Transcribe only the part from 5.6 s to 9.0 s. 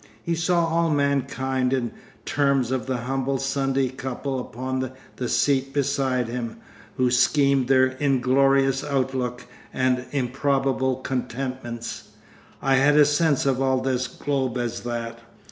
beside him, who schemed their inglorious